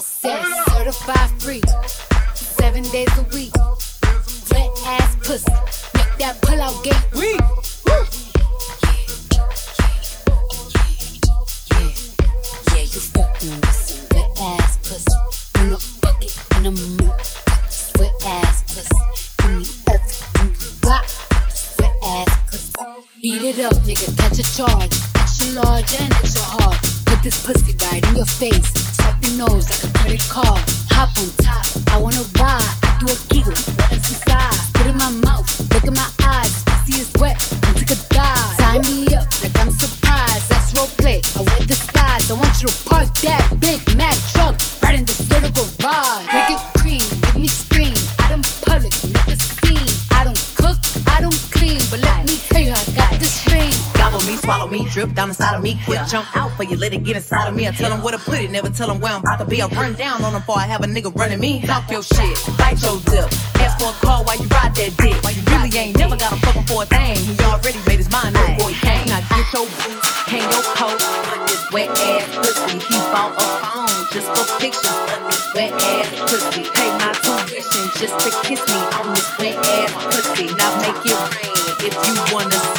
I 0.00 0.02
said 0.02 0.42
certified 0.72 1.30
free, 1.42 1.60
seven 2.34 2.82
days 2.84 3.10
a 3.18 3.22
week. 3.34 3.52
Wet 4.50 4.70
ass 4.86 5.14
pussy, 5.16 5.52
make 5.94 6.16
that 6.16 6.40
pull 6.40 6.58
out 6.58 6.82
game 6.82 6.94
weak. 7.12 7.38
Yeah, 11.68 11.92
yeah, 12.72 12.80
you 12.80 13.00
fucking 13.12 13.60
with 13.60 13.76
some 13.76 14.08
wet 14.16 14.30
ass 14.40 14.78
pussy. 14.88 15.16
In 15.60 15.72
a 15.74 15.78
bucket, 16.00 16.32
in 16.56 16.64
a 16.64 16.70
mood. 16.70 17.20
Wet 17.98 18.14
ass 18.24 18.62
pussy. 18.72 18.96
Give 19.36 19.52
me 19.52 19.66
everything 19.92 20.48
you 20.48 20.70
got. 20.80 21.04
Wet 21.78 21.94
ass 22.02 22.32
pussy. 22.48 22.72
Beat 23.20 23.42
it 23.42 23.58
up, 23.66 23.74
nigga, 23.84 24.16
catch 24.16 24.38
a 24.38 24.44
charge. 24.56 24.96
Extra 25.16 25.62
large 25.62 25.92
and 26.00 26.10
extra 26.14 26.42
hard. 26.42 26.78
Put 27.04 27.22
this 27.22 27.44
pussy 27.44 27.76
right 27.84 28.08
in 28.08 28.16
your 28.16 28.24
face. 28.24 28.99
Nose 29.40 29.70
like 29.70 29.84
a 29.88 29.98
credit 29.98 30.20
card. 30.28 30.60
Hop 30.92 31.16
on 31.16 31.28
top, 31.40 31.64
I 31.88 31.96
wanna 31.96 32.20
ride. 32.36 32.60
I 32.84 32.92
do 33.00 33.06
a 33.08 33.16
giggle, 33.32 33.56
what 33.56 33.92
is 33.96 34.04
inside? 34.12 34.52
Spit 34.52 34.86
in 34.92 34.98
my 34.98 35.08
mouth, 35.24 35.48
look 35.72 35.84
in 35.84 35.94
my 35.94 36.10
eyes. 36.20 36.62
Pussy 36.68 37.00
is 37.00 37.10
wet, 37.16 37.40
I 37.64 37.72
took 37.72 37.88
a 37.88 37.98
dive. 38.12 38.56
Tie 38.60 38.80
me 38.84 39.08
up 39.16 39.24
like 39.40 39.56
I'm 39.56 39.70
surprised. 39.72 40.44
That's 40.50 40.76
role 40.76 40.92
play. 41.00 41.22
I 41.36 41.40
wear 41.40 41.64
disguise. 41.64 42.30
I 42.30 42.34
want 42.34 42.52
you 42.60 42.68
to 42.68 42.89
me, 54.30 54.36
swallow 54.36 54.68
me, 54.68 54.84
drip 54.88 55.12
down 55.14 55.28
inside 55.28 55.56
of 55.56 55.62
me. 55.62 55.78
Quick 55.84 56.00
jump 56.06 56.26
out 56.36 56.50
for 56.56 56.62
you, 56.62 56.76
let 56.76 56.92
it 56.92 57.02
get 57.02 57.16
inside 57.16 57.48
of 57.48 57.54
me. 57.54 57.66
I 57.66 57.72
tell 57.72 57.90
them 57.90 58.02
where 58.02 58.12
to 58.12 58.18
put 58.18 58.38
it, 58.38 58.50
never 58.50 58.70
tell 58.70 58.88
them 58.88 59.00
where 59.00 59.12
I'm 59.12 59.20
about 59.20 59.38
to 59.38 59.44
be. 59.44 59.60
I 59.60 59.66
run 59.66 59.94
down 59.94 60.22
on 60.22 60.32
them 60.32 60.42
before 60.42 60.58
I 60.58 60.66
have 60.66 60.82
a 60.82 60.86
nigga 60.86 61.14
running 61.14 61.40
me. 61.40 61.62
Talk 61.62 61.90
your 61.90 62.02
shit, 62.02 62.38
bite 62.58 62.80
your 62.82 62.94
lip. 63.10 63.26
Ask 63.60 63.78
for 63.78 63.90
a 63.90 63.96
call 64.04 64.24
while 64.24 64.36
you 64.36 64.46
ride 64.48 64.74
that 64.74 64.94
dick. 64.96 65.16
While 65.24 65.34
you 65.34 65.42
really 65.50 65.70
ain't 65.76 65.98
never 65.98 66.16
got 66.16 66.32
a 66.32 66.36
fucking 66.36 66.64
for 66.64 66.82
a 66.82 66.86
thing. 66.86 67.16
He 67.16 67.34
already 67.44 67.80
made 67.86 67.98
his 67.98 68.10
mind 68.10 68.36
up 68.36 68.46
before 68.54 68.70
he 68.70 68.78
came. 68.78 69.06
Now 69.08 69.20
get 69.20 69.46
your 69.52 69.66
boots, 69.66 70.08
hang 70.30 70.46
your 70.46 70.64
coat. 70.78 70.98
Put 71.00 71.40
this 71.48 71.64
wet 71.72 71.90
ass 71.90 72.26
pussy. 72.38 72.78
He 72.78 72.96
bought 73.10 73.34
a 73.34 73.44
phone 73.62 73.98
just 74.14 74.28
for 74.30 74.44
pictures 74.62 75.00
of 75.10 75.20
this 75.26 75.44
wet 75.54 75.72
ass 75.74 76.08
pussy. 76.30 76.62
Pay 76.70 76.90
my 77.02 77.10
tuition 77.18 77.84
just 77.98 78.14
to 78.22 78.30
kiss 78.46 78.62
me 78.68 78.78
on 78.94 79.06
this 79.14 79.28
wet 79.38 79.58
ass 79.58 79.92
pussy. 80.14 80.46
Now 80.54 80.70
make 80.78 81.02
it 81.02 81.18
rain 81.34 81.60
if 81.82 81.94
you 81.98 82.14
wanna 82.30 82.69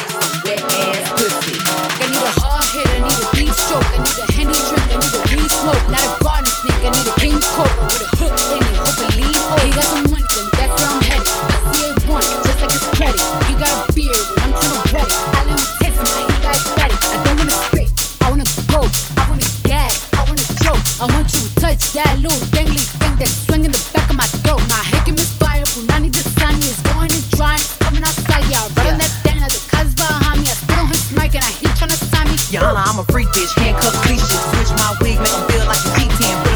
touch 21.72 21.92
that 21.92 22.18
little 22.20 22.38
dangly 22.52 22.84
thing 23.00 23.16
that's 23.16 23.32
swinging 23.46 23.72
the 23.72 23.82
back 23.94 24.08
of 24.10 24.16
my 24.16 24.26
throat. 24.44 24.60
My 24.68 24.82
hick 24.92 25.08
is 25.08 25.30
fire, 25.40 25.64
Punani 25.72 26.12
the 26.12 26.20
sun 26.36 26.56
is 26.60 26.76
going 26.92 27.10
and 27.10 27.24
drying, 27.32 27.64
coming 27.80 28.04
outside, 28.04 28.44
yeah. 28.52 28.68
Right 28.76 28.92
on 28.92 28.98
that 29.00 29.12
thing, 29.24 29.40
the 29.40 29.60
cuz 29.72 29.94
behind 29.94 30.40
me, 30.40 30.48
I 30.48 30.54
spit 30.54 30.78
on 30.78 30.86
his 30.88 31.04
mic 31.16 31.34
and 31.34 31.44
I 31.44 31.50
heat 31.60 31.72
tryna 31.80 31.96
sign 32.12 32.28
me. 32.28 32.36
Honor, 32.58 32.84
I'm 32.84 32.98
a 32.98 33.04
freak 33.08 33.28
bitch, 33.32 33.52
handcuffed 33.56 34.04
leashes. 34.08 34.42
Switch 34.52 34.72
my 34.76 34.92
wig, 35.00 35.18
make 35.20 35.32
'em 35.32 36.51